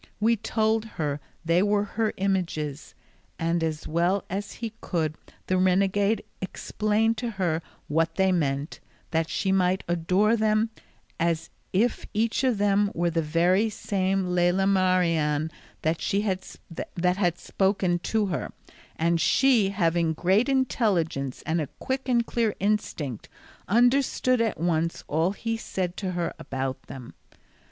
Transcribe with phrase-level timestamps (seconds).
[0.19, 2.95] We told her they were her images;
[3.37, 5.13] and as well as he could
[5.45, 8.79] the renegade explained to her what they meant,
[9.11, 10.71] that she might adore them
[11.19, 15.51] as if each of them were the very same Lela Marien
[15.83, 18.51] that had spoken to her;
[18.95, 23.29] and she, having great intelligence and a quick and clear instinct,
[23.67, 27.13] understood at once all he said to her about them.